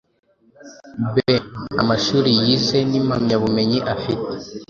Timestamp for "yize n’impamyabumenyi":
2.41-3.79